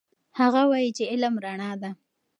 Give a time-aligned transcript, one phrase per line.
[0.39, 1.91] هغه وایي چې علم رڼا ده.